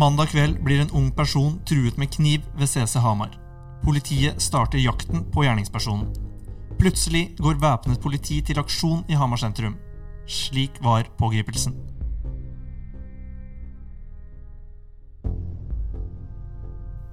[0.00, 3.34] Mandag kveld blir en ung person truet med kniv ved CC Hamar.
[3.82, 6.06] Politiet starter jakten på gjerningspersonen.
[6.78, 9.76] Plutselig går væpnet politi til aksjon i Hamar sentrum.
[10.24, 11.76] Slik var pågripelsen.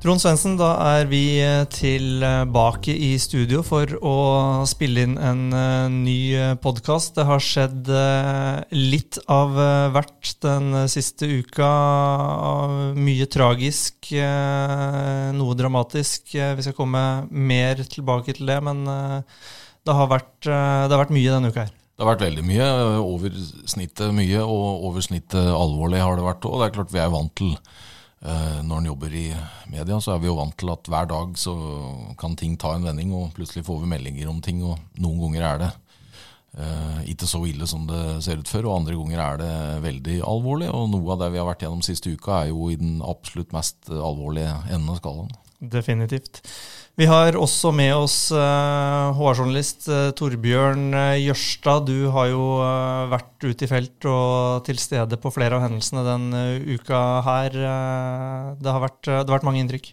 [0.07, 1.35] Trond Svendsen, da er vi
[1.67, 4.13] tilbake i studio for å
[4.63, 7.17] spille inn en uh, ny podkast.
[7.17, 7.89] Det har skjedd
[8.71, 9.51] litt av
[9.91, 11.71] hvert den siste uka.
[12.95, 14.13] Mye tragisk,
[15.41, 16.31] noe dramatisk.
[16.31, 21.35] vi skal komme mer tilbake til det, men det har, vært, det har vært mye
[21.35, 21.75] denne uka her.
[21.75, 22.71] Det har vært veldig mye.
[23.03, 23.35] Over
[23.67, 26.61] snittet mye, og over snittet alvorlig har det vært òg.
[26.63, 29.27] Det er klart vi er vant til Eh, når en jobber i
[29.69, 31.53] media, så er vi jo vant til at hver dag så
[32.17, 35.45] kan ting ta en vending, og plutselig får vi meldinger om ting, og noen ganger
[35.45, 35.69] er det
[36.57, 39.53] uh, ikke så ille som det ser ut før, og andre ganger er det
[39.85, 40.69] veldig alvorlig.
[40.73, 43.53] Og noe av det vi har vært gjennom siste uka, er jo i den absolutt
[43.55, 45.33] mest alvorlige enden av skalaen.
[45.57, 46.43] Definitivt.
[46.97, 51.87] Vi har også med oss HR-journalist uh, uh, Torbjørn Jørstad.
[51.89, 52.43] Du har jo
[53.09, 56.27] vært ute i felt og til stede på flere av hendelsene den
[56.77, 57.57] uka her.
[58.57, 59.91] Det har, vært, det har vært mange inntrykk?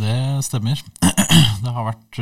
[0.00, 0.80] Det stemmer.
[1.64, 2.18] Det har vært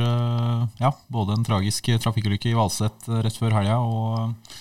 [0.78, 4.52] ja, både en tragisk trafikkulykke i Valset rett før helga og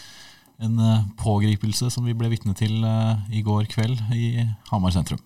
[0.66, 0.82] en
[1.22, 2.82] pågripelse som vi ble vitne til
[3.30, 5.22] i går kveld i Hamar sentrum.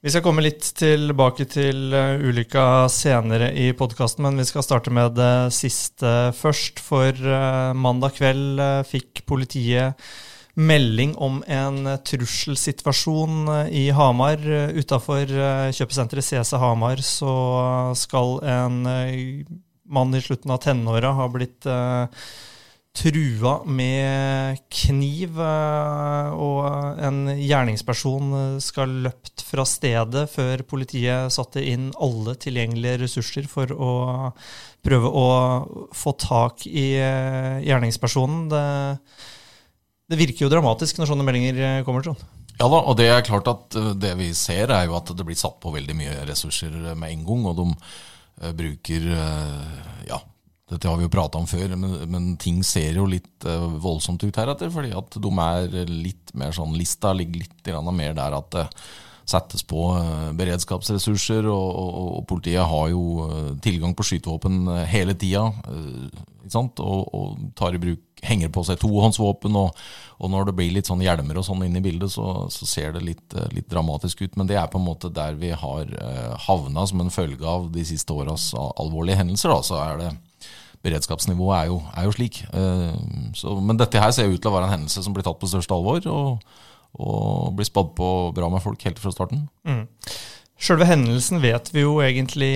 [0.00, 4.88] Vi skal komme litt tilbake til uh, ulykka senere i podkasten, men vi skal starte
[4.96, 6.80] med det siste først.
[6.80, 10.00] For uh, mandag kveld uh, fikk politiet
[10.56, 14.40] melding om en trusselsituasjon i Hamar.
[14.72, 15.28] Utafor
[15.76, 17.34] kjøpesenteret CC Hamar så
[17.96, 18.80] skal en
[19.84, 21.68] mann i slutten av tenåra ha blitt
[22.96, 31.90] trua med kniv, eh, og en gjerningsperson skal løpt fra stedet før politiet satte inn
[32.02, 33.92] alle tilgjengelige ressurser for å
[34.82, 35.28] prøve å
[35.94, 38.48] få tak i eh, gjerningspersonen.
[38.50, 38.66] Det,
[40.10, 42.26] det virker jo dramatisk når sånne meldinger eh, kommer, Trond.
[42.60, 45.38] Ja da, og det er klart at det vi ser, er jo at det blir
[45.38, 47.46] satt på veldig mye ressurser med en gang.
[47.48, 49.06] Og de bruker
[50.04, 50.18] ja,
[50.70, 54.22] dette har vi jo prata om før, men, men, ting ser jo litt uh, voldsomt
[54.22, 54.70] ut heretter.
[54.70, 58.66] Fordi at de er litt mer sånn Lista ligger litt mer der at det
[59.30, 61.48] settes på uh, beredskapsressurser.
[61.50, 65.48] Og, og, og, politiet har jo uh, tilgang på skytevåpen hele tida.
[66.54, 69.58] Og, og, tar i bruk henger på seg tohåndsvåpen.
[69.58, 72.94] Og når det blir litt sånn hjelmer og sånn inne i bildet, så, så ser
[72.94, 74.38] det litt, litt, dramatisk ut.
[74.38, 75.94] Men det er på en måte der vi har
[76.46, 79.54] havna som en følge av de siste åras alvorlige hendelser.
[79.54, 80.10] Da, så er det
[80.84, 82.42] beredskapsnivået er jo, er jo slik.
[82.54, 82.96] Uh,
[83.36, 85.50] så, men dette her ser ut til å være en hendelse som blir tatt på
[85.50, 86.58] største alvor, og,
[87.00, 89.46] og blir spadd på bra med folk helt fra starten.
[89.68, 89.84] Mm.
[90.60, 92.52] Sjølve hendelsen vet vi jo egentlig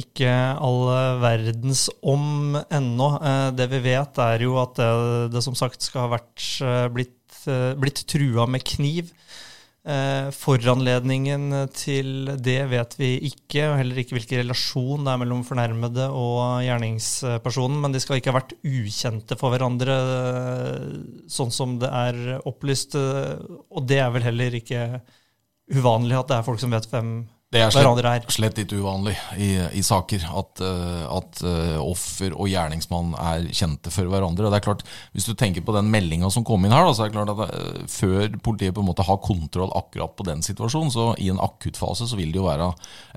[0.00, 0.86] ikke all
[1.20, 3.10] verdens om ennå.
[3.20, 4.92] Uh, det vi vet, er jo at det,
[5.34, 7.18] det som sagt skal ha vært, uh, blitt,
[7.80, 9.12] blitt trua med kniv.
[9.82, 15.40] Eh, foranledningen til det vet vi ikke, og heller ikke hvilken relasjon det er mellom
[15.42, 17.80] fornærmede og gjerningspersonen.
[17.82, 22.94] Men de skal ikke ha vært ukjente for hverandre, eh, sånn som det er opplyst.
[22.94, 23.42] Eh,
[23.74, 25.02] og det er vel heller ikke
[25.72, 27.12] uvanlig at det er folk som vet hvem
[27.52, 32.48] det er slett, slett ikke uvanlig i, i saker at, uh, at uh, offer og
[32.48, 34.48] gjerningsmann er kjente for hverandre.
[34.48, 37.04] Det er klart, Hvis du tenker på den meldinga som kom inn her, da, så
[37.04, 40.40] er det klart at uh, før politiet på en måte har kontroll akkurat på den
[40.44, 42.70] situasjonen, så i en akuttfase så vil det jo være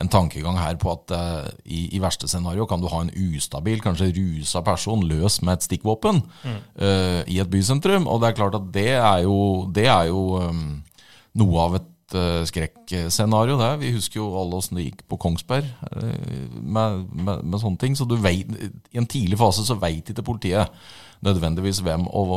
[0.04, 1.16] en tankegang her på at
[1.64, 5.70] i, i, verste scenario kan du ha en ustabil, kanskje rusa person løs med et
[5.70, 6.60] stikkvåpen mm.
[7.32, 8.10] i et bysentrum.
[8.12, 9.38] Og det er klart at det er jo,
[9.76, 10.64] det er jo um,
[11.40, 13.58] noe av et uh, skrekkscenario.
[13.60, 13.80] Der.
[13.82, 17.98] Vi husker jo alle åssen det gikk på Kongsberg uh, med, med, med, sånne ting.
[17.98, 18.52] Så du vet,
[18.92, 20.72] i en tidlig fase så veit ikke politiet
[21.26, 22.34] nødvendigvis hvem og,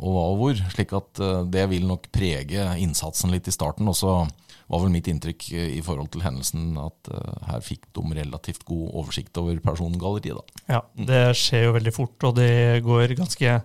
[0.00, 0.62] og hva og hvor.
[0.74, 3.88] Slik at uh, det vil nok prege innsatsen litt i starten.
[3.90, 4.22] Og så
[4.70, 8.62] var vel mitt inntrykk eh, i forhold til hendelsen at uh, her fikk de relativt
[8.68, 10.38] god oversikt over persongalleriet.
[10.38, 10.62] Da.
[10.76, 11.06] Ja, mm.
[11.08, 12.52] det skjer jo veldig fort, og det
[12.86, 13.56] går ganske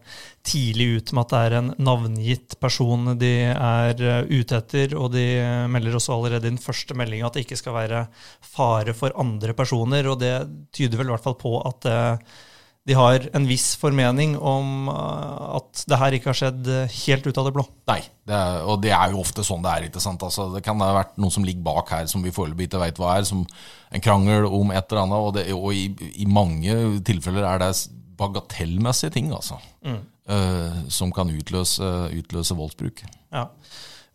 [0.46, 4.98] tidlig ut med at det er en navngitt person de er uh, ute etter.
[4.98, 5.28] Og de
[5.72, 8.04] melder også allerede i den første meldinga at det ikke skal være
[8.42, 10.10] fare for andre personer.
[10.10, 10.36] Og det
[10.76, 12.36] tyder vel i hvert fall på at uh,
[12.86, 17.40] de har en viss formening om uh, at det her ikke har skjedd helt ut
[17.42, 17.66] av det blå.
[17.90, 18.00] Nei,
[18.30, 19.88] det er, og det er jo ofte sånn det er.
[19.88, 20.22] ikke sant?
[20.26, 23.02] Altså, det kan ha vært noe som ligger bak her som vi foreløpig ikke vet
[23.02, 23.26] hva er.
[23.26, 23.42] som
[23.90, 25.18] En krangel om et eller annet.
[25.18, 26.78] Og, det, og i, i, mange
[27.08, 27.72] tilfeller er det
[28.16, 30.00] bagatellmessige ting altså, mm.
[30.32, 33.02] uh, som kan utløse, utløse voldsbruk.
[33.34, 33.50] Ja.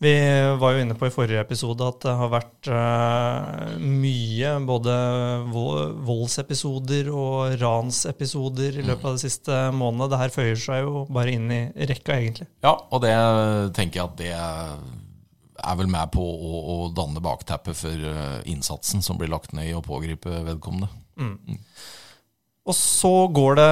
[0.01, 0.13] Vi
[0.57, 4.95] var jo inne på i forrige episode at det har vært uh, mye både
[6.09, 10.09] voldsepisoder og ransepisoder i løpet av de siste månedene.
[10.09, 11.61] Det her føyer seg jo bare inn i
[11.91, 12.49] rekka, egentlig.
[12.65, 13.13] Ja, og det
[13.77, 14.33] tenker jeg at det
[15.69, 19.69] er vel med på å, å danne bakteppet for eh, innsatsen som blir lagt ned
[19.69, 20.89] i å pågripe vedkommende.
[21.21, 21.37] Mm.
[21.45, 21.61] Mm.
[22.71, 23.71] Og så går det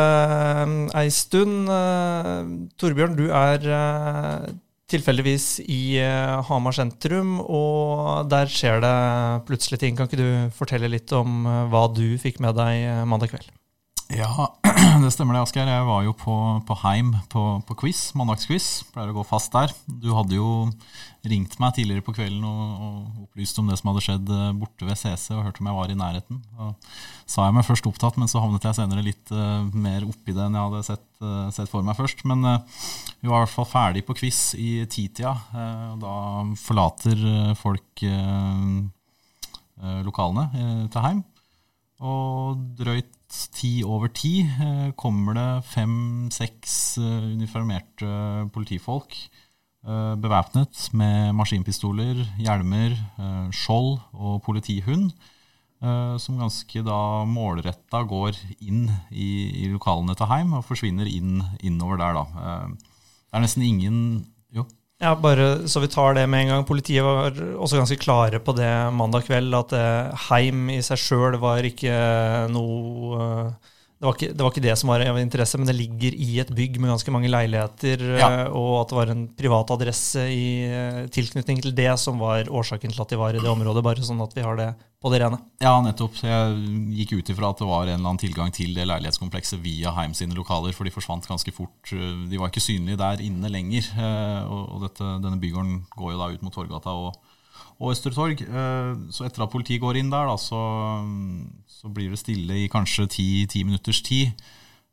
[0.61, 1.73] um, ei stund.
[2.77, 3.65] Torbjørn, du er
[4.89, 8.97] tilfeldigvis i uh, Hamar sentrum, og der skjer det
[9.49, 9.99] plutselig ting.
[9.99, 13.58] Kan ikke du fortelle litt om hva du fikk med deg mandag kveld?
[14.09, 14.55] Ja,
[15.03, 15.69] det stemmer det, Asgeir.
[15.69, 16.35] Jeg var jo på,
[16.65, 18.87] på Heim på, på quiz, mandagsquiz.
[18.95, 19.75] Pleier å gå fast der.
[19.85, 20.71] Du hadde jo
[21.29, 24.89] ringt meg tidligere på kvelden og, og opplyst om det som hadde skjedd eh, borte
[24.89, 26.39] ved CC, og hørte om jeg var i nærheten.
[26.57, 26.89] Og
[27.29, 30.47] sa jeg meg først opptatt, men så havnet jeg senere litt uh, mer oppi det
[30.47, 32.25] enn jeg hadde sett, uh, sett for meg først.
[32.33, 32.81] Men uh,
[33.21, 35.37] vi var i hvert fall ferdig på quiz i titida.
[35.53, 36.17] Uh, da
[36.65, 37.29] forlater
[37.61, 38.09] folk
[40.09, 41.23] lokalene til Heim.
[42.09, 48.09] Og drøyt ti over ti eh, kommer det fem-seks eh, uniformerte
[48.55, 52.97] politifolk eh, bevæpnet med maskinpistoler, hjelmer,
[53.53, 55.13] skjold og politihund.
[55.79, 58.35] Som ganske da målretta går
[58.67, 59.29] inn i,
[59.63, 62.25] i, lokalene til Heim og forsvinner inn, innover der, da.
[62.75, 64.01] Det er nesten ingen
[64.51, 64.65] Jo.
[64.99, 66.65] Ja, bare så vi tar det med en gang.
[66.67, 67.31] Politiet var
[67.63, 69.75] også ganske klare på det mandag kveld, at
[70.27, 71.95] Heim i seg sjøl var ikke
[72.51, 73.29] noe
[73.99, 76.37] det var, ikke, det var, ikke, det som var av interesse, men det ligger i
[76.39, 78.29] et bygg med ganske mange leiligheter, ja.
[78.47, 83.03] og at det var en privat adresse i tilknytning til det som var årsaken til
[83.03, 83.83] at de var i det området.
[83.83, 84.69] Bare sånn at vi har det
[85.03, 85.41] på det rene.
[85.63, 86.15] Ja, nettopp.
[86.23, 89.91] Jeg gikk ut ifra at det var en eller annen tilgang til det leilighetskomplekset via
[89.99, 91.91] Heim sine lokaler, for de forsvant ganske fort.
[91.91, 93.91] De var ikke synlige der inne lenger.
[93.99, 97.19] Eh, og dette, denne bygården går jo da ut mot Torgata og,
[97.79, 98.43] og Østre Torg.
[98.43, 100.63] Eh, så etter at politiet går inn der, da, så,
[101.71, 104.35] så blir det stille i kanskje ti, ti minutters tid.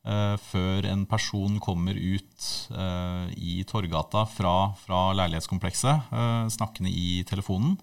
[0.05, 2.43] Uh, før en person kommer ut
[2.77, 6.13] uh, i Torgata fra, fra leilighetskomplekset,
[6.53, 7.73] snakkende i telefonen.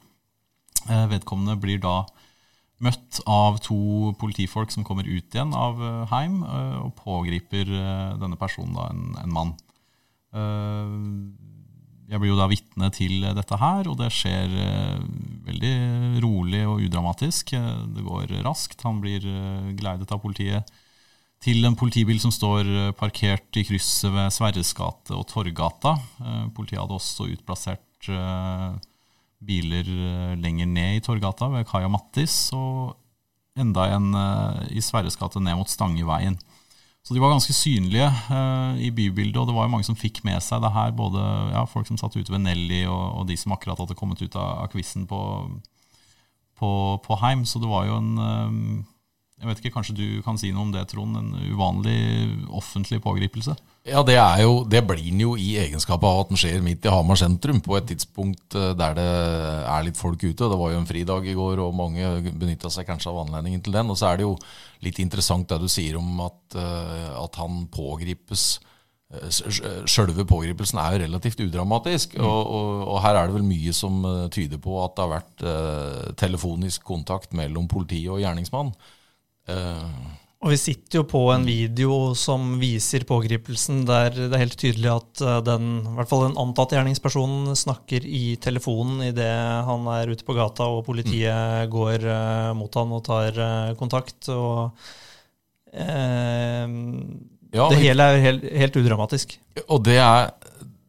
[0.90, 2.02] Eh, vedkommende blir da
[2.82, 7.70] møtt av to politifolk som kommer ut igjen av eh, Heim, eh, og pågriper
[8.19, 9.55] denne personen, da, en, en mann.
[12.10, 14.50] Jeg blir jo da vitne til dette her, og det skjer
[15.46, 15.75] veldig
[16.25, 17.54] rolig og udramatisk.
[17.54, 18.82] Det går raskt.
[18.84, 20.72] Han blir geleidet av politiet
[21.43, 25.94] til en politibil som står parkert i krysset ved Sverres gate og Torgata.
[26.54, 28.10] Politiet hadde også utplassert
[29.46, 32.96] biler eh, lenger ned i Torgata ved Kaja Mattis, og
[33.58, 34.12] enda en
[34.72, 36.38] i Sverres gate ned mot Stangeveien.
[37.02, 40.20] Så de var ganske synlige uh, i bybildet, og det var jo mange som fikk
[40.26, 40.93] med seg det her.
[40.94, 44.22] Både ja, folk som satt ute ved Nelly, og, og, de som akkurat hadde kommet
[44.22, 45.20] ut av, av quizen på,
[46.60, 46.70] på,
[47.02, 47.43] på, Heim.
[47.49, 48.62] Så det var jo en um,
[49.43, 51.17] jeg vet ikke, Kanskje du kan si noe om det, Trond?
[51.19, 51.99] En uvanlig
[52.55, 53.56] offentlig pågripelse?
[53.83, 56.87] Ja, Det, er jo, det blir den jo i egenskap av at den skjer midt
[56.87, 59.06] i Hamar sentrum, på et tidspunkt eh, der det
[59.67, 60.47] er litt folk ute.
[60.47, 63.75] Det var jo en fridag i går, og mange benytta seg kanskje av anledningen til
[63.75, 63.91] den.
[63.91, 64.37] Og så er det jo
[64.87, 68.47] litt interessant det du sier om at, eh, at han pågripes.
[69.11, 69.43] Eh,
[69.91, 72.22] Sjølve pågripelsen er jo relativt udramatisk, mm.
[72.22, 76.19] og, og, og, her er det vel mye som tyder på at det har vært
[76.22, 78.77] telefonisk kontakt mellom politi og gjerningsmann.
[79.51, 84.56] Uh, og vi sitter jo på en video som viser pågripelsen, der det er helt
[84.58, 89.31] tydelig at eh, den, i hvert fall den antatte gjerningspersonen snakker i telefonen idet
[89.69, 91.70] han er ute på gata og politiet mm.
[91.70, 94.32] går uh, mot han og tar uh, kontakt.
[94.34, 94.75] Og
[95.79, 96.67] uh,
[97.55, 99.39] ja, det hele er helt, helt udramatisk.
[99.69, 100.32] Og det er,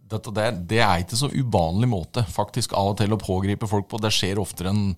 [0.09, 3.85] det, er, det er ikke så uvanlig måte faktisk av og til å pågripe folk
[3.93, 4.01] på.
[4.01, 4.95] Det skjer oftere enn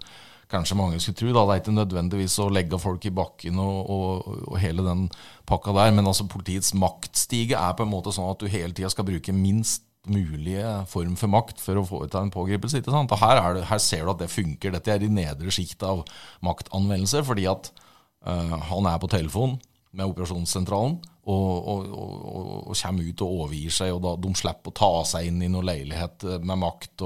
[0.51, 1.31] kanskje mange skulle tro.
[1.33, 1.45] Da.
[1.45, 5.07] Det er ikke nødvendigvis å legge folk i bakken og, og, og, hele den
[5.49, 5.93] pakka der.
[5.95, 9.35] Men altså politiets maktstige er på en måte sånn at du hele tida skal bruke
[9.35, 12.81] minst mulige form for makt for å ut en pågripelse.
[12.81, 13.13] ikke sant?
[13.13, 14.75] Og her, det, her, ser du at det funker.
[14.75, 16.03] Dette er i nedre sjikt av
[16.45, 17.71] maktanvendelse, fordi at
[18.27, 19.57] uh, han er på telefon
[19.95, 21.85] med operasjonssentralen og, og,
[22.67, 23.95] og, kommer ut og overgir seg.
[23.95, 27.01] og da, De slipper å ta seg inn i noen leilighet med makt.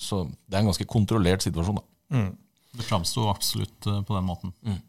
[0.00, 1.82] så Det er en ganske kontrollert situasjon.
[1.82, 1.86] da.
[2.16, 2.30] Mm.
[2.76, 4.52] Det framsto absolutt eh, på den måten.
[4.66, 4.82] Mm.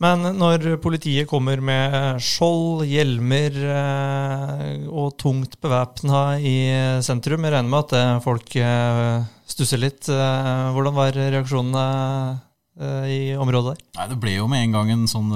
[0.00, 6.56] Men når politiet kommer med skjold, hjelmer eh, og tungt bevæpna i
[7.04, 10.08] sentrum, jeg regner med at folk eh, stusser litt.
[10.08, 12.38] Hvordan var reaksjonene eh,
[12.80, 13.80] i området der?
[13.98, 15.28] Nei, Det ble jo med en gang en sånn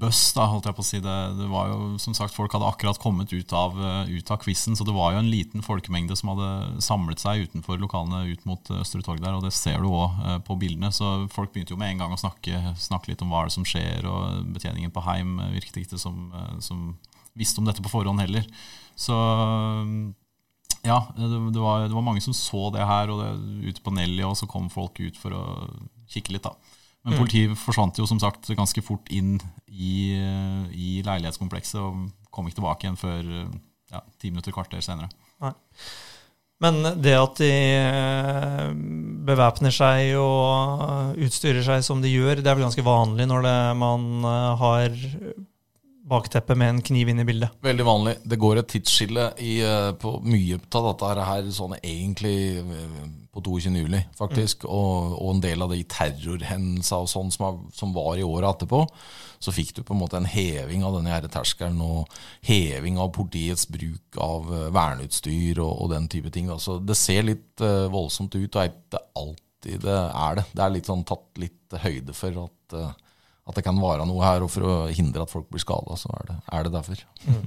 [0.00, 1.00] buss, da, holdt jeg på å si.
[1.04, 4.40] Det, det var jo, som sagt, Folk hadde akkurat kommet ut av, eh, ut av
[4.42, 8.44] quizen, så det var jo en liten folkemengde som hadde samlet seg utenfor lokalene ut
[8.48, 10.92] mot Østre Torg der, og det ser du òg på bildene.
[10.94, 13.56] Så folk begynte jo med en gang å snakke, snakke litt om hva er det
[13.56, 16.28] som skjer, og betjeningen på Heim virket ikke som,
[16.60, 16.90] som
[17.38, 18.44] visste om dette på forhånd heller.
[18.98, 19.16] Så
[20.82, 21.28] ja, det,
[21.60, 23.30] var, det, var, mange som så det her, og det,
[23.68, 25.44] ute på Nelly, og så kom folk ut for å
[26.10, 26.46] kikke litt.
[26.46, 26.79] da.
[27.06, 27.18] Men mm.
[27.22, 30.12] politiet forsvant jo som sagt ganske fort inn i,
[30.76, 33.30] i leilighetskomplekset og kom ikke tilbake igjen før
[33.90, 35.08] ja, ti minutter, kvarter senere.
[35.40, 35.54] Nei.
[36.60, 38.66] Men det at de eh,
[39.24, 43.56] bevæpner seg og utstyrer seg som de gjør, det er vel ganske vanlig når det,
[43.80, 44.98] man eh, har
[46.10, 47.54] bakteppet med en kniv inn i bildet.
[47.64, 48.14] Veldig vanlig.
[48.26, 53.00] Det går et tidsskille i, eh, på mye av dette her sånn egentlig eh,
[53.30, 53.72] på 22.
[53.84, 54.64] juli, faktisk.
[54.64, 54.70] Mm.
[54.74, 58.82] Og, og, en del av de terrorhendelsene og sånn som, som, var i året etterpå.
[59.40, 62.10] Så fikk du på en måte en heving av denne terskelen og
[62.46, 66.50] heving av politiets bruk av eh, verneutstyr og, og den type ting.
[66.52, 70.48] Altså, det ser litt uh, voldsomt ut, og ikke alltid det er det.
[70.56, 73.09] Det er litt sånn tatt litt høyde for at uh,
[73.48, 76.12] at det kan være noe her, og for å hindre at folk blir skada, så
[76.20, 77.04] er det, er det derfor.
[77.26, 77.46] Mm.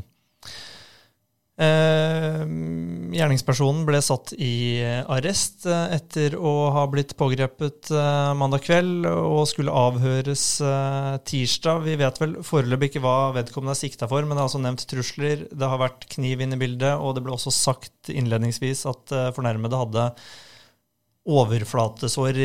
[1.54, 2.40] Eh,
[3.14, 4.82] gjerningspersonen ble satt i
[5.14, 11.84] arrest eh, etter å ha blitt pågrepet eh, mandag kveld og skulle avhøres eh, tirsdag.
[11.86, 14.88] Vi vet vel foreløpig ikke hva vedkommende er sikta for, men det er altså nevnt
[14.90, 15.46] trusler.
[15.54, 19.84] Det har vært kniv inne i bildet, og det ble også sagt innledningsvis at fornærmede
[19.84, 20.10] hadde
[21.24, 22.36] overflatesår,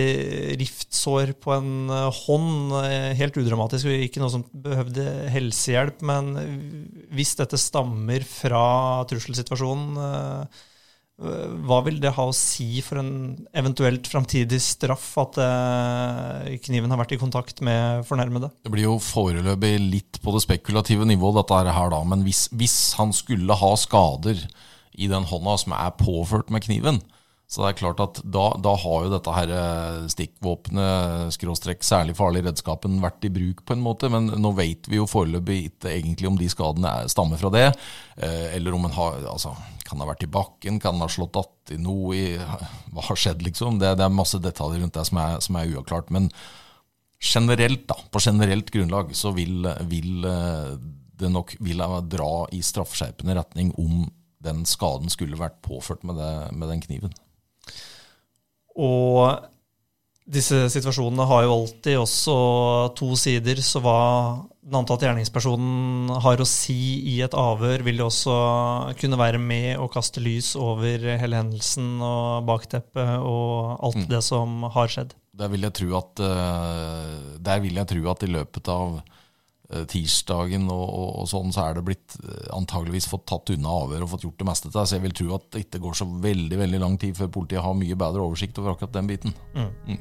[0.61, 2.77] riftsår på en eh, hånd.
[2.79, 5.05] Eh, helt udramatisk, ikke noe som behøvde
[5.35, 6.03] helsehjelp.
[6.07, 6.33] Men
[7.15, 8.63] hvis dette stammer fra
[9.11, 10.65] trusselsituasjonen, eh,
[11.19, 13.11] hva vil det ha å si for en
[13.51, 15.41] eventuelt framtidig straff at
[16.63, 18.53] kniven har vært i kontakt med fornærmede?
[18.63, 22.05] Det blir jo foreløpig litt på det spekulative nivået, dette her da.
[22.07, 24.47] Men hvis, hvis han skulle ha skader
[24.95, 27.03] i den hånda som er påført med kniven,
[27.49, 32.13] så det er klart at da, da har jo dette her eh, stikkvåpenet, skråstrekk særlig
[32.19, 34.11] farlig redskapen, vært i bruk på en måte.
[34.13, 37.63] Men nå vet vi jo foreløpig ikke egentlig om de skadene er, stammer fra det.
[38.21, 39.55] Eh, eller om en har altså,
[39.89, 42.27] Kan ha vært i bakken, kan ha slått i noe i
[42.93, 43.79] Hva har skjedd, liksom?
[43.81, 46.11] Det, det, er masse detaljer rundt det som er, som er uavklart.
[46.13, 46.29] Men
[47.17, 50.75] generelt, da, på generelt grunnlag så vil, vil eh,
[51.17, 51.81] det nok vil
[52.13, 54.05] dra i straffeskjerpende retning om
[54.45, 57.17] den skaden skulle vært påført med, det, med den kniven.
[58.79, 59.49] Og
[60.29, 62.37] disse situasjonene har jo alltid også
[62.99, 64.01] to sider, så hva
[64.69, 66.77] den antatte gjerningspersonen har å si
[67.15, 68.35] i et avhør, vil jo også
[69.01, 74.09] kunne være med å kaste lys over hele hendelsen og bakteppet og alt mm.
[74.13, 75.17] det som har skjedd.
[75.39, 78.99] Der vil jeg tro at, eh, vil jeg tro at i løpet av
[79.69, 84.07] tirsdagen og, og, og, sånn, så er det blitt eh, antageligvis fått tatt unna avhør
[84.07, 84.81] og fått gjort det meste til.
[84.81, 87.65] Så jeg vil tro at det ikke går så veldig veldig lang tid før politiet
[87.65, 89.37] har mye bedre oversikt over akkurat den biten.
[89.57, 89.75] Mm.
[89.91, 90.01] Mm.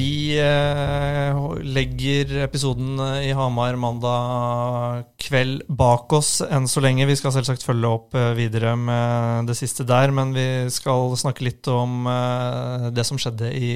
[0.00, 7.08] Vi eh, legger episoden eh, i Hamar mandag kveld bak oss enn så lenge.
[7.10, 11.44] Vi skal selvsagt følge opp eh, videre med det siste der, men vi skal snakke
[11.44, 12.08] litt om
[12.94, 13.72] det som skjedde i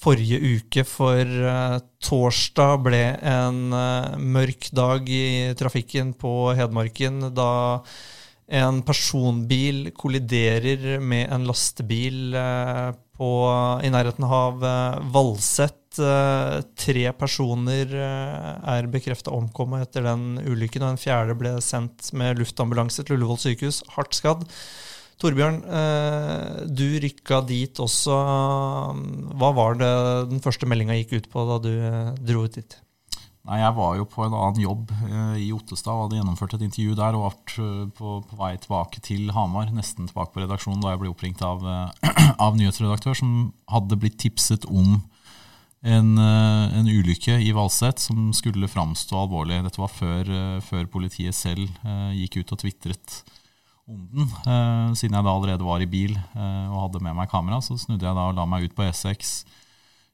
[0.00, 0.86] forrige uke.
[0.88, 1.22] For
[2.02, 3.62] torsdag ble en
[4.34, 7.52] mørk dag i trafikken på Hedmarken da
[8.44, 12.34] en personbil kolliderer med en lastebil
[13.18, 13.30] på,
[13.84, 15.98] i nærheten av eh, Valset.
[16.02, 22.10] Eh, tre personer eh, er bekrefta omkommet etter den ulykken, og en fjerde ble sendt
[22.16, 24.46] med luftambulanse til Ullevål sykehus, hardt skadd.
[25.22, 25.60] Torbjørn,
[26.74, 28.16] du rykka dit også.
[29.38, 29.92] Hva var det
[30.32, 31.70] den første meldinga gikk ut på da du
[32.18, 32.74] dro ut dit?
[33.44, 36.62] Nei, Jeg var jo på en annen jobb eh, i Ottestad og hadde gjennomført et
[36.64, 37.16] intervju der.
[37.18, 41.02] Og ble eh, på, på, vei tilbake til Hamar, nesten tilbake på redaksjonen, da jeg
[41.02, 42.14] ble oppringt av, eh,
[42.46, 43.34] av nyhetsredaktør som
[43.68, 44.96] hadde blitt tipset om
[45.84, 49.58] en, en ulykke i Valset som skulle framstå alvorlig.
[49.66, 50.30] Dette var før,
[50.64, 51.68] før politiet selv
[52.16, 53.18] gikk ut og tvitret
[53.84, 54.30] om den.
[54.96, 58.16] siden jeg da allerede var i bil og hadde med meg kamera, så snudde jeg
[58.16, 59.34] da og la meg ut på E6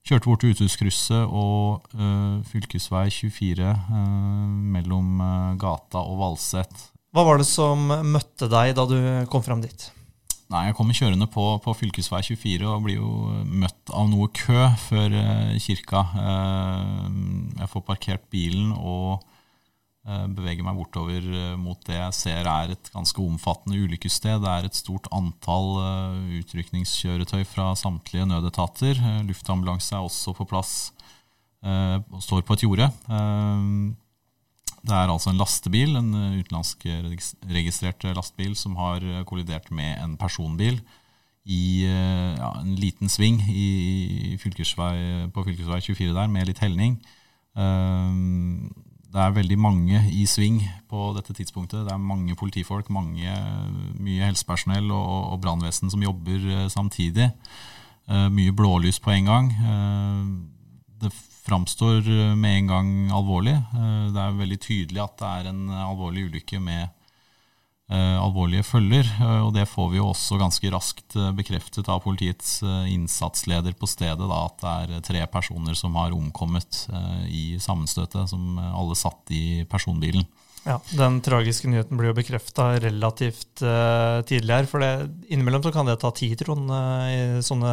[0.06, 4.02] Kjørte bort til Uthuskrysset og uh, fylkesvei 24 uh,
[4.74, 6.86] mellom uh, Gata og Valset.
[7.12, 8.96] Hva var det som møtte deg da du
[9.30, 9.90] kom fram dit?
[10.50, 13.10] Nei, Jeg kommer kjørende på, på fylkesvei 24 og blir jo
[13.44, 16.06] møtt av noe kø før uh, kirka.
[17.60, 19.20] jeg får parkert bilen og
[20.08, 24.40] Eh, beveger meg bortover eh, mot det jeg ser er et ganske omfattende ulykkessted.
[24.40, 28.96] Det er et stort antall eh, utrykningskjøretøy fra samtlige nødetater.
[29.28, 30.94] Luftambulanse er også på plass
[31.60, 32.86] og står på et jorde.
[34.80, 36.86] Det er altså en lastebil, en utenlandsk
[37.52, 40.80] registrert lastebil, som har kollidert med en personbil
[41.44, 46.96] i ja, en liten sving i fylkesvei, på fylkesvei 24 der, med litt helning
[49.10, 51.82] det er veldig mange i sving på dette tidspunktet.
[51.86, 53.32] Det er mange politifolk, mange,
[53.98, 57.30] mye helsepersonell og, og brannvesen som jobber eh, samtidig.
[58.10, 59.50] Uh, mye blålys på en gang.
[59.62, 61.12] Uh, det
[61.44, 62.06] framstår
[62.38, 63.54] med en gang alvorlig.
[64.14, 66.99] Det er veldig tydelig at det er en alvorlig ulykke med Eh,
[67.90, 69.08] alvorlige følger.
[69.20, 73.88] Eh, og det får vi jo også ganske raskt eh, bekreftet av politiets innsatsleder på
[73.90, 76.84] stedet, da, at det er tre personer som har omkommet
[77.28, 80.26] i sammenstøtet, som alle satt i personbilen.
[80.66, 84.68] Ja, Den tragiske nyheten blir jo bekrefta relativt uh, tidlig her.
[84.68, 84.90] For det,
[85.32, 87.72] innimellom så kan det ta tid, Trond, uh, i sånne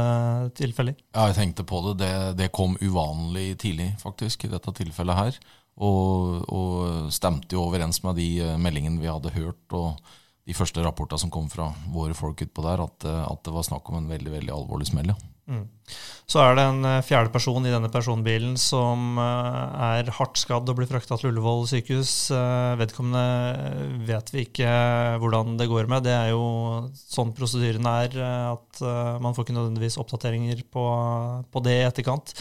[0.55, 0.95] tilfeller?
[1.11, 1.97] Ja, jeg tenkte på det.
[2.05, 2.13] det.
[2.39, 2.51] det.
[2.55, 5.41] kom uvanlig tidlig, faktisk, i dette tilfellet her.
[5.77, 9.97] Og, og, stemte jo overens med de eh, meldingene vi hadde hørt, og
[10.47, 13.65] de første rapportene som kom fra våre folk utpå der, at, eh, at, det var
[13.67, 15.13] snakk om en veldig veldig alvorlig smell.
[15.13, 15.33] Ja.
[15.47, 15.61] Mm.
[16.27, 20.79] Så er det en eh, fjerde person i denne personbilen som er hardt skadd og
[20.79, 22.15] blir frakta til Ullevål sykehus.
[22.81, 24.71] Vedkommende vet vi ikke
[25.21, 26.07] hvordan det går med.
[26.09, 28.17] Det er jo sånn prosedyren er,
[28.55, 28.81] at
[29.23, 30.87] man får ikke nødvendigvis oppdateringer på,
[31.53, 32.33] på det i etterkant.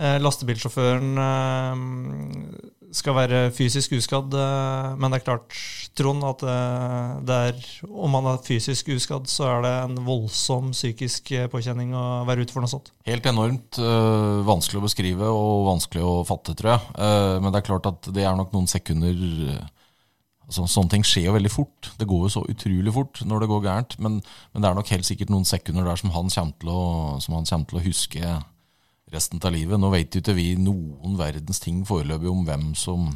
[0.00, 1.82] Eh, lastebilsjåføren eh,
[2.96, 5.56] skal være fysisk uskadd, eh, men det er klart,
[5.92, 6.40] Trond, at
[7.28, 12.22] det er, om han er fysisk uskadd, så er det en voldsom psykisk påkjenning å
[12.24, 12.88] være ute for noe sånt.
[13.04, 13.76] Helt enormt
[14.48, 16.86] vanskelig å beskrive og vanskelig å fatte, tror jeg.
[17.44, 19.20] Men det er klart at det er nok noen sekunder
[20.46, 21.90] altså, Sånne ting skjer jo veldig fort.
[22.00, 23.98] Det går jo så utrolig fort når det går gærent.
[24.00, 24.16] Men,
[24.54, 26.82] men det er nok helt sikkert noen sekunder der som han kommer til å,
[27.20, 28.32] kommer til å huske
[29.12, 29.80] resten av livet.
[29.80, 33.10] Nå vet jo ikke vi noen verdens ting foreløpig om hvem som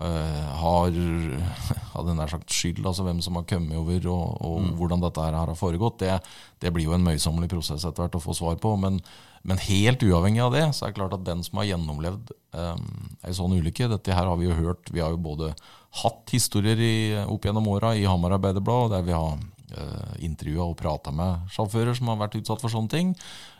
[0.00, 0.96] uh, har
[1.94, 4.72] hadde nær sagt skyld, altså hvem som har kommet over, og, og mm.
[4.80, 6.00] hvordan dette her har foregått.
[6.02, 6.18] Det,
[6.64, 8.74] det, blir jo en møysommelig prosess etter hvert å få svar på.
[8.80, 9.00] Men,
[9.44, 12.86] men, helt uavhengig av det, så er det klart at den som har gjennomlevd um,
[13.24, 14.92] ei sånn ulykke Dette her har vi jo hørt.
[14.92, 15.52] Vi har jo både
[16.02, 16.94] hatt historier i,
[17.28, 19.36] opp gjennom åra i Hamar Arbeiderblad, der vi har
[19.74, 23.12] uh, intervjua og prata med sjåfører som har vært utsatt for sånne ting.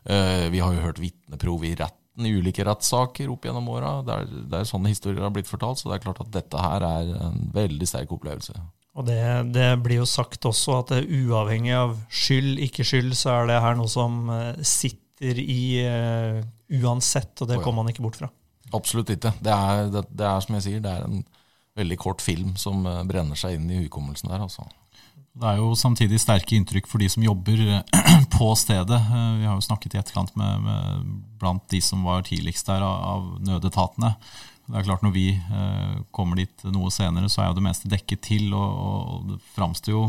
[0.09, 4.29] Uh, vi har jo hørt vitneprov i retten i ulike rettssaker opp gjennom åra der,
[4.55, 5.81] er sånne historier har blitt fortalt.
[5.81, 8.55] Så det er klart at dette her er en veldig sterk opplevelse.
[8.94, 9.20] Og det,
[9.55, 13.50] det blir jo sagt også at det er uavhengig av skyld, ikke skyld, så er
[13.50, 16.38] det her noe som eh, sitter i uh,
[16.79, 17.64] uansett, og det oh, ja.
[17.64, 18.29] kommer man ikke bort fra.
[18.74, 19.35] Absolutt ikke.
[19.42, 21.24] Det er, det, det er, som jeg sier, det er en
[21.79, 24.46] veldig kort film som brenner seg inn i hukommelsen der.
[24.46, 24.66] altså.
[25.35, 28.03] Det er jo samtidig sterke inntrykk for de som jobber eh,
[28.37, 29.01] på stedet.
[29.03, 31.09] Eh, vi har jo snakket i etterkant med, med
[31.40, 34.12] blant de som var tidligst der av, av nødetatene.
[34.64, 37.90] Det er klart Når vi eh, kommer dit noe senere, så er jo det meste
[37.90, 38.55] dekket til.
[38.55, 40.07] Og, og det framstår jo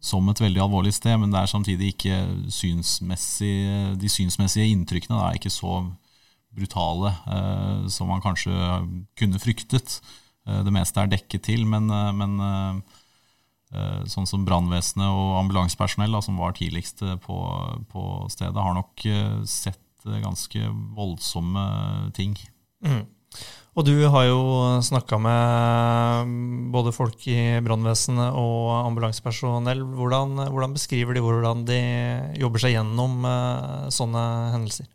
[0.00, 2.18] som et veldig alvorlig sted, men det er samtidig ikke
[2.52, 3.54] synsmessig,
[3.98, 5.80] de synsmessige inntrykkene er ikke så
[6.54, 7.10] brutale
[7.90, 8.52] som man kanskje
[9.18, 9.96] kunne fryktet.
[10.46, 11.90] Det meste er dekket til, men,
[12.20, 12.38] men
[14.06, 17.36] sånn som brannvesenet og ambulansepersonell, som var tidligst eh, på,
[17.90, 21.66] på, stedet, har nok eh, sett ganske voldsomme
[22.14, 22.36] ting.
[22.86, 23.02] Mm.
[23.76, 24.42] Og du har jo
[24.86, 26.30] snakka med
[26.72, 29.82] både folk i brannvesenet og ambulansepersonell.
[29.98, 31.80] Hvordan, hvordan, beskriver de hvordan de
[32.40, 33.26] jobber seg gjennom
[33.92, 34.22] sånne
[34.54, 34.88] hendelser?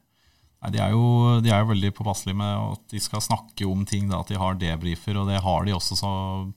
[0.61, 1.05] Nei, de, er jo,
[1.41, 4.37] de er jo veldig påpasselige med at de skal snakke om ting, da, at de
[4.37, 5.17] har debrifer.
[5.17, 5.97] Og det har de også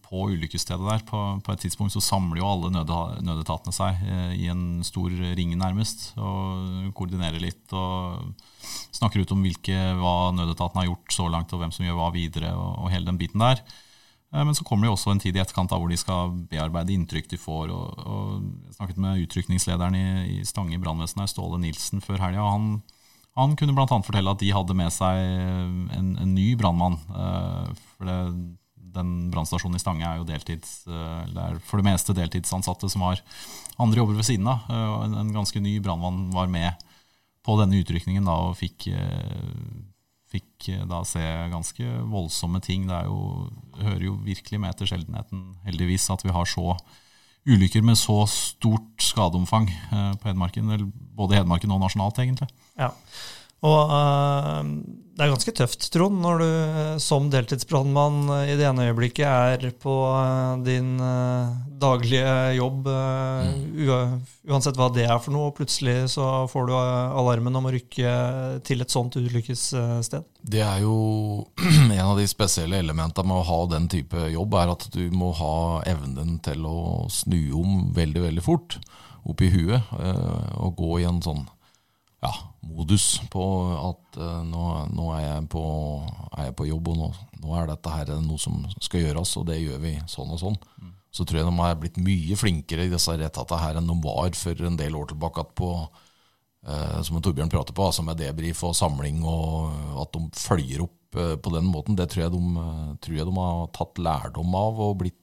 [0.05, 1.05] på ulykkesstedet der.
[1.09, 5.55] På, på, et tidspunkt så samler jo alle nødetatene seg eh, i en stor ring,
[5.57, 6.11] nærmest.
[6.21, 8.29] Og koordinerer litt og
[8.93, 12.13] snakker ut om hvilke, hva nødetatene har gjort så langt, og hvem som gjør hva
[12.13, 13.63] videre, og, og hele den biten der.
[14.35, 16.35] Eh, men så kommer det jo også en tid i etterkant da, hvor de skal
[16.53, 17.73] bearbeide inntrykk de får.
[17.73, 22.51] og, og Jeg snakket med utrykningslederen i, i Stange brannvesen, Ståle Nilsen, før helga.
[22.53, 22.75] Han
[23.35, 23.87] han kunne bl.a.
[24.07, 27.01] fortelle at de hadde med seg en, en ny brannmann.
[27.11, 27.67] Uh,
[27.97, 28.19] for det,
[28.95, 33.23] den brannstasjonen i Stange er jo deltids, uh, er for det meste deltidsansatte som har
[33.83, 34.69] andre jobber ved siden av.
[34.71, 36.85] En, en, ganske ny brannmann var med
[37.45, 38.87] på denne utrykningen da, og fikk,
[40.33, 41.21] fikk da se
[41.53, 42.87] ganske voldsomme ting.
[42.89, 43.49] Det jo,
[43.83, 46.77] hører jo virkelig med til sjeldenheten, heldigvis, at vi har så
[47.45, 50.87] ulykker med så stort skadeomfang på Hedmarken.
[51.19, 52.49] Både Hedmarken og nasjonalt, egentlig.
[52.81, 52.93] Ja.
[53.65, 54.61] Og uh,
[55.15, 59.25] det er ganske tøft, Trond, når du uh, som deltidsbrannmann uh, i det ene øyeblikket
[59.25, 59.95] er på
[60.67, 60.99] din
[61.81, 63.89] daglige jobb, mm.
[64.49, 68.13] uansett hva det er for noe, og plutselig så får du alarmen om å rykke
[68.65, 70.25] til et sånt ulykkessted.
[70.41, 70.97] Det er jo
[71.99, 75.33] en av de spesielle elementene med å ha den type jobb, er at du må
[75.41, 75.57] ha
[75.89, 76.79] evnen til å
[77.13, 78.79] snu om veldig, veldig fort
[79.25, 79.93] opp i huet
[80.61, 81.47] og gå i en sånn
[82.25, 82.33] ja,
[82.65, 83.45] modus på
[83.77, 85.65] at uh, nå, nå er, jeg på,
[86.31, 87.11] er, jeg på, jobb, og nå,
[87.43, 90.59] nå, er dette her noe som skal gjøres, og det gjør vi sånn og sånn.
[90.81, 90.95] Mm.
[91.15, 94.35] Så tror jeg de har blitt mye flinkere i disse rettighetene her enn de var
[94.39, 95.45] for en del år tilbake.
[95.61, 100.87] på, uh, som Torbjørn prater på, altså med debrief og samling, og at de følger
[100.89, 101.99] opp uh, på den måten.
[101.99, 102.67] Det tror jeg, de,
[103.05, 105.21] tror jeg de har tatt lærdom av og blitt,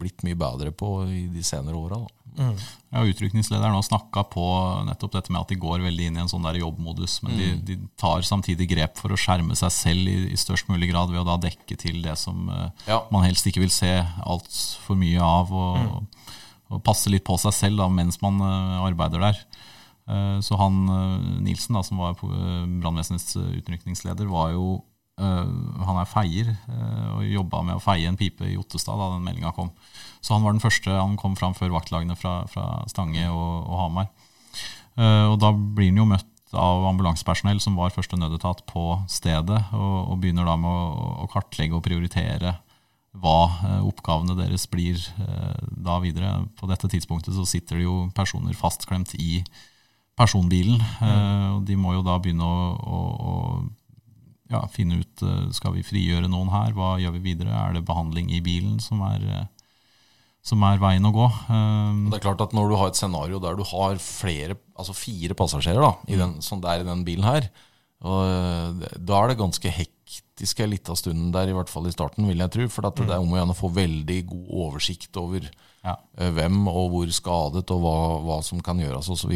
[0.00, 2.00] blitt mye bedre på i de senere åra.
[2.36, 2.56] Mm.
[2.92, 4.44] Ja, Utrykningslederen har snakka på
[4.86, 7.18] nettopp dette med at de går veldig inn i en sånn der jobbmodus.
[7.24, 7.40] Men mm.
[7.40, 11.12] de, de, tar samtidig grep for å skjerme seg selv i, i, størst mulig grad
[11.12, 13.00] ved å da dekke til det som uh, ja.
[13.14, 13.92] man helst ikke vil se
[14.24, 15.52] altfor mye av.
[15.52, 16.34] Og, mm.
[16.72, 19.40] og, passe litt på seg selv da, mens man uh, arbeider der.
[20.06, 20.84] Uh, så han
[21.42, 24.76] Nilsen, da, som var brannvesenets utrykningsleder, var jo
[25.16, 26.50] han er feier
[27.16, 29.70] og jobba med å feie en pipe i Ottestad da den meldinga kom.
[30.20, 30.90] Så han var den første.
[30.90, 34.10] Han kom fram før vaktlagene fra, fra Stange og, og Hamar.
[34.96, 39.58] Uh, og da blir han jo møtt av ambulansepersonell som var første nødetat på stedet,
[39.76, 42.54] og, og begynner da med å, å, kartlegge og prioritere
[43.16, 45.00] hva oppgavene deres blir
[45.72, 46.34] da videre.
[46.58, 49.40] På dette tidspunktet så sitter det jo personer fastklemt i
[50.16, 51.56] personbilen, mm.
[51.56, 53.34] og de må jo da begynne å, å, å
[54.52, 58.30] ja, finne ut skal vi frigjøre noen her, hva gjør vi videre, er det behandling
[58.34, 59.48] i bilen som er
[60.46, 61.26] som er veien å gå.
[61.50, 64.94] Um, det er klart at Når du har et scenario der du har flere, altså
[64.94, 67.48] fire passasjerer da, den, som det er i den bilen her,
[68.06, 72.26] og, da er det ganske hektisk en liten stund der, i hvert fall i starten,
[72.28, 72.68] vil jeg tro.
[72.68, 75.48] For det er om å gjøre å få veldig god oversikt over
[75.86, 75.94] ja.
[76.18, 79.34] Eh, hvem og hvor skadet, og hva, hva som kan gjøres osv.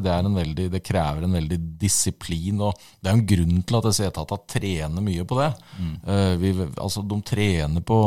[0.00, 2.60] Det, det krever en veldig disiplin.
[2.64, 5.50] og Det er en grunn til at SE-etatene trener mye på det.
[5.76, 5.96] Mm.
[6.06, 8.00] Uh, vi, altså, de trener på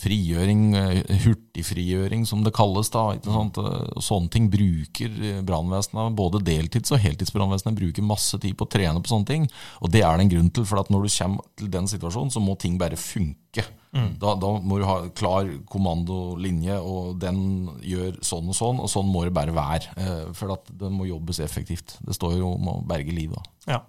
[0.00, 2.88] frigjøring, eh, hurtigfrigjøring som det kalles.
[2.92, 8.72] da, og Sånne ting bruker brannvesenet, både deltids- og heltidsbrannvesenet bruker masse tid på å
[8.72, 9.48] trene på sånne ting.
[9.84, 12.32] Og det er det en grunn til, for at når du kommer til den situasjonen,
[12.32, 13.64] så må ting bare funke.
[13.96, 14.12] Mm.
[14.22, 19.08] Da, da, må du ha klar kommandolinje, og den gjør sånn og sånn, og sånn
[19.10, 19.94] må det bare være.
[19.96, 21.96] Eh, for at det må jobbes effektivt.
[22.04, 23.34] Det står jo om å berge liv.
[23.34, 23.74] Da.
[23.76, 23.80] Ja,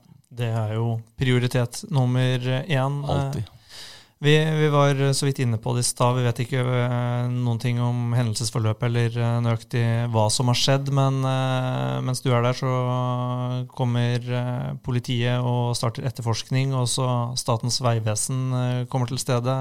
[0.42, 3.02] det er jo prioritet nummer én.
[3.04, 3.50] Alltid.
[4.22, 6.14] Vi, vi, var så vidt inne på det i stad.
[6.20, 9.82] Vi vet ikke uh, noen ting om hendelsesforløpet eller uh, nøyaktig
[10.14, 12.74] hva som har skjedd, men uh, mens du er der, så
[13.74, 14.22] kommer
[14.86, 17.08] politiet og starter etterforskning, og så
[17.40, 19.58] Statens vegvesen kommer til stedet.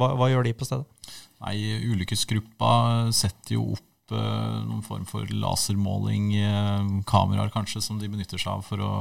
[0.00, 1.12] Hva, hva, gjør de på stedet?
[1.44, 1.58] Nei,
[1.92, 2.72] Ulykkesgruppa
[3.12, 8.52] setter jo opp Eh, noen form for lasermåling, eh, kameraer kanskje, som de benytter seg
[8.52, 8.92] av for å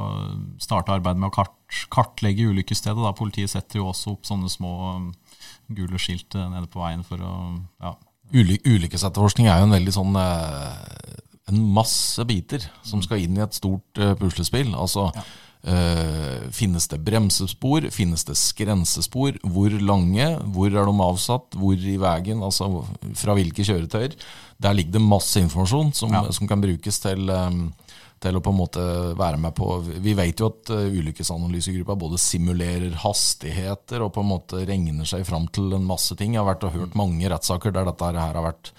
[0.57, 1.53] starte arbeidet med å kart,
[1.93, 3.01] kartlegge ulykkesstedet.
[3.01, 3.13] Da.
[3.17, 5.07] Politiet setter jo også opp sånne små um,
[5.73, 7.35] gule skilt eh, nede på veien for å
[7.83, 7.95] ja.
[8.33, 14.01] Ulykkesetterforskning er jo en veldig sånn En masse biter som skal inn i et stort
[14.17, 14.71] puslespill.
[14.73, 15.21] Altså ja.
[15.65, 17.87] Uh, finnes det bremsespor?
[17.89, 19.39] Finnes det skrensespor?
[19.41, 20.27] Hvor lange?
[20.53, 21.57] Hvor er de avsatt?
[21.57, 22.43] Hvor i veien?
[22.45, 22.83] Altså
[23.17, 24.13] fra hvilke kjøretøyer?
[24.57, 26.23] Der ligger det masse informasjon som, ja.
[26.31, 27.67] som kan brukes til, um,
[28.23, 28.83] til, å på en måte
[29.19, 34.63] være med på Vi vet jo at ulykkesanalysegruppa både simulerer hastigheter og på en måte
[34.67, 36.37] regner seg fram til en masse ting.
[36.37, 38.71] Jeg har vært og hørt mange rettssaker der dette her har vært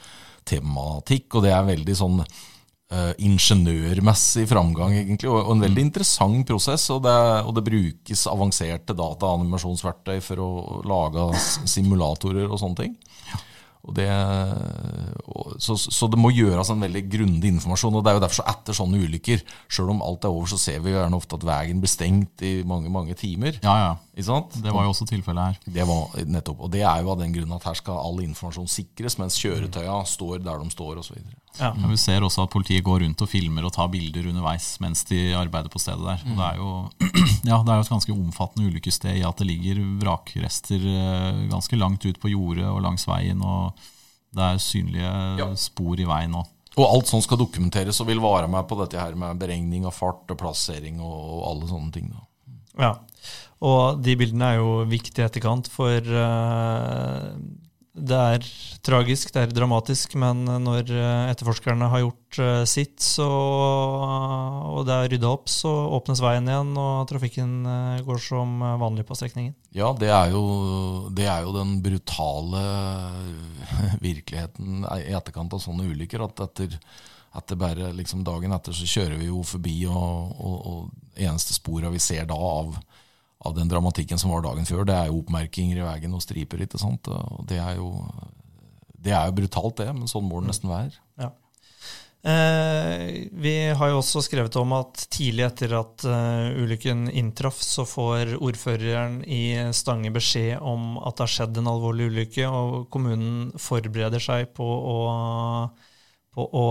[0.47, 5.89] tematikk, og det er veldig sånn uh, ingeniørmessig framgang, egentlig, og, og, en veldig mm.
[5.89, 6.89] interessant prosess.
[6.95, 10.51] Og det, og det brukes avanserte dataanimasjonsverktøy for å
[10.87, 11.29] lage
[11.75, 12.97] simulatorer og sånne ting.
[13.95, 14.09] Det,
[15.63, 17.99] så, så, det må gjøres en veldig grundig informasjon.
[17.99, 20.59] og Det er jo derfor så etter sånne ulykker, sjøl om alt er over, så
[20.61, 23.61] ser vi gjerne ofte at veien blir stengt i mange mange timer.
[23.63, 23.93] Ja, ja.
[24.65, 25.73] Det var jo også tilfellet her.
[25.75, 28.69] Det var nettopp, og det er jo av den grunn at her skal all informasjon
[28.71, 31.19] sikres, mens kjøretøya står der de står osv.
[31.59, 31.75] Ja.
[31.77, 35.05] Men vi ser også at politiet går rundt og filmer og tar bilder underveis mens
[35.09, 36.25] de arbeider på stedet der.
[36.25, 36.39] Mm.
[36.39, 36.71] Det er jo
[37.51, 41.81] ja, det er jo et ganske omfattende ulykkessted i at det ligger vrakrester eh, ganske
[41.81, 43.45] langt ut på jordet og langs veien.
[43.45, 43.77] og
[44.37, 45.49] det er synlige ja.
[45.57, 46.53] spor i veien òg.
[46.77, 49.95] Og alt sånt skal dokumenteres og vil vare meg på dette her med beregning av
[49.97, 52.11] fart og plassering og alle sånne ting.
[52.13, 52.27] Da.
[52.77, 52.91] Ja,
[53.65, 57.37] og de bildene er jo viktige etterkant, for uh,
[57.97, 58.47] det er
[58.85, 64.93] tragisk, det er dramatisk, men når eh, etterforskerne har gjort eh, sitt, så, og det
[64.93, 69.55] er rydda opp, så åpnes veien igjen, og trafikken eh, går som vanlig på strekningen.
[69.77, 70.45] Ja, det er jo,
[71.17, 72.67] det er jo den brutale
[74.07, 76.27] virkeligheten i etterkant av sånne ulykker.
[76.29, 76.77] At etter,
[77.41, 81.89] etter bare liksom dagen etter så kjører vi jo forbi, og, og, og eneste spora
[81.95, 82.77] vi ser da av
[83.47, 84.85] av den dramatikken som var dagen før.
[84.89, 86.67] Det er jo oppmerkinger i veien og striper.
[86.67, 87.09] ikke sant?
[87.09, 87.91] Og det er jo,
[88.99, 90.97] det er jo brutalt, det, men sånn må det nesten være.
[91.23, 91.33] Ja.
[92.27, 97.85] Eh, vi har jo også skrevet om at tidlig etter at uh, ulykken inntraff, så
[97.87, 103.53] får ordføreren i Stange beskjed om at det har skjedd en alvorlig ulykke, og kommunen
[103.63, 104.97] forbereder seg på å,
[106.37, 106.65] på å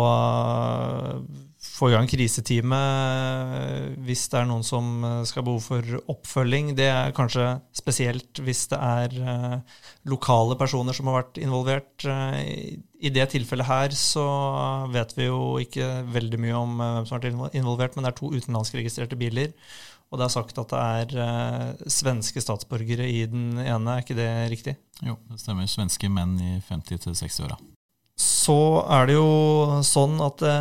[1.65, 6.73] få i gang kriseteamet hvis det er noen som eh, skal ha behov for oppfølging.
[6.78, 9.17] Det er kanskje spesielt hvis det er
[10.10, 12.06] lokale personer som har vært involvert.
[12.06, 14.28] I det tilfellet her så
[14.93, 18.19] vet vi jo ikke veldig mye om hvem som har vært involvert, men det er
[18.21, 19.54] to utenlandskregistrerte biler.
[20.13, 20.82] Og det er sagt at det
[21.17, 24.78] er svenske statsborgere i den ene, er ikke det riktig?
[25.01, 25.67] Jo, det stemmer.
[25.71, 27.58] Svenske menn i 50-60-åra
[28.15, 28.58] så
[28.95, 30.56] er det jo sånn at det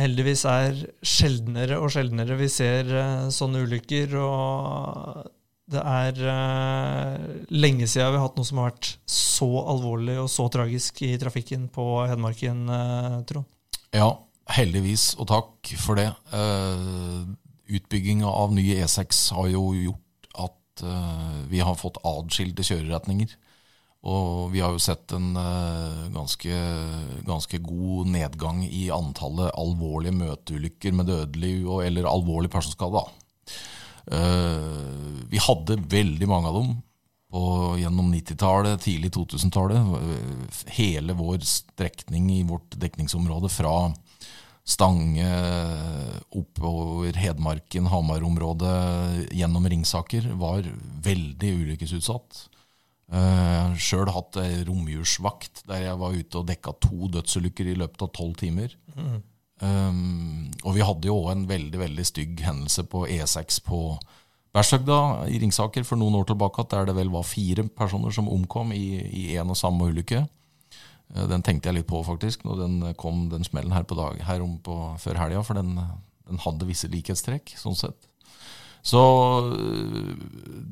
[0.00, 4.14] heldigvis er sjeldnere og sjeldnere vi ser eh, sånne ulykker.
[4.16, 5.26] Og
[5.74, 10.30] det er eh, lenge siden vi har hatt noe som har vært så alvorlig og
[10.32, 13.50] så tragisk i trafikken på Hedmarken, eh, Trond.
[13.92, 14.08] Ja,
[14.56, 16.08] heldigvis, og takk for det.
[17.76, 20.84] Utbygginga av nye E6 har jo gjort at
[21.48, 23.32] vi har fått adskilte kjøreretninger.
[24.06, 26.56] Og vi har jo sett en uh, ganske,
[27.26, 33.02] ganske, god nedgang i antallet alvorlige møteulykker med dødelig og, eller alvorlig personskade.
[34.06, 36.72] Uh, vi hadde veldig mange av dem
[37.34, 37.42] på,
[37.82, 40.70] gjennom 90-tallet, tidlig 2000-tallet.
[40.78, 43.76] Hele vår strekning i vårt dekningsområde fra
[44.66, 45.26] Stange
[46.34, 50.66] oppover Hedmarken, Hamar-området, gjennom Ringsaker, var
[51.06, 52.46] veldig ulykkesutsatt.
[53.06, 54.34] Uh, sjøl hatt
[54.66, 58.74] romjulsvakt der jeg var ute og dekka to dødsulykker i løpet av tolv timer.
[58.96, 59.20] Mm.
[59.62, 63.78] Um, og vi hadde jo òg en veldig veldig stygg hendelse på E6 på
[64.52, 64.98] Bershøgda
[65.32, 69.36] i Ringsaker for noen år tilbake, der det vel var fire personer som omkom i
[69.36, 70.24] én og samme ulykke.
[71.14, 74.18] Uh, den tenkte jeg litt på faktisk når den kom, den smellen her på dag,
[74.26, 75.78] her om på, før helga, for den,
[76.26, 77.54] den hadde visse likhetstrekk.
[77.62, 78.10] sånn sett.
[78.86, 79.00] Så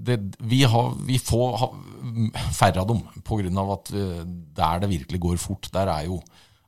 [0.07, 1.69] det, vi, har, vi, får ha,
[2.55, 3.65] færre av dem pga.
[3.75, 4.21] at eh,
[4.55, 6.21] der det virkelig går fort, der er jo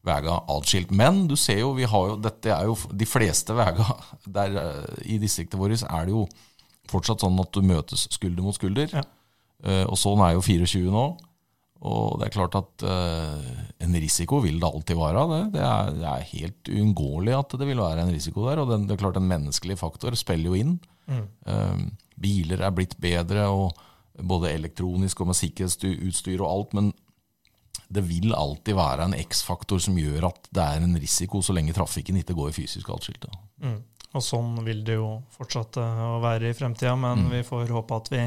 [0.06, 0.90] vega atskilt.
[0.90, 3.86] Men du ser jo, vi har jo, dette er jo de fleste vega
[4.38, 6.26] der eh, i distriktet vårt er det jo
[6.90, 8.90] fortsatt sånn at du møtes skulder mot skulder.
[8.92, 9.06] Ja.
[9.88, 11.06] Og sånn er jo 24 nå.
[11.86, 15.24] Og det er klart at uh, en risiko vil det alltid være.
[15.32, 18.62] Det, det, er, det er, helt uunngåelig at det vil være en risiko der.
[18.62, 20.76] Og den, det er klart en menneskelig faktor spiller jo inn.
[21.06, 21.90] Mm.
[22.18, 23.46] biler er blitt bedre,
[24.18, 26.72] både elektronisk og med sikkerhetsutstyr og alt.
[26.78, 26.92] Men
[27.88, 31.76] det vil alltid være en X-faktor som gjør at det er en risiko, så lenge
[31.76, 33.28] trafikken ikke går i fysisk atskilt.
[33.62, 33.78] Mm.
[34.16, 37.30] Og sånn vil det jo fortsette å være i fremtida, men mm.
[37.34, 38.22] vi får håpe at vi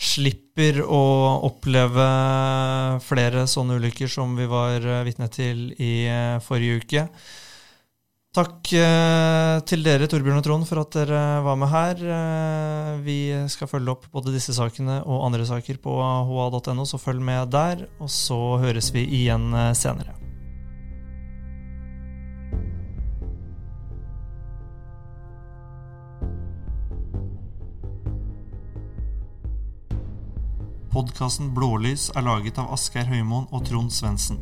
[0.00, 1.02] slipper å
[1.44, 2.06] oppleve
[3.04, 6.08] flere sånne ulykker som vi var vitne til i
[6.46, 7.04] forrige uke.
[8.30, 12.02] Takk eh, til dere, Torbjørn og Trond, for at dere var med her.
[12.14, 13.16] Eh, vi
[13.50, 17.88] skal følge opp både disse sakene og andre saker på hoa.no, så følg med der.
[17.98, 20.14] Og så høres vi igjen eh, senere.
[30.94, 34.38] Podkasten Blålys er laget av Asgeir Høymoen og Trond Svendsen.